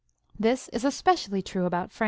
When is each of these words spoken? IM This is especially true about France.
IM 0.31 0.35
This 0.39 0.67
is 0.69 0.83
especially 0.83 1.43
true 1.43 1.67
about 1.67 1.91
France. 1.91 1.99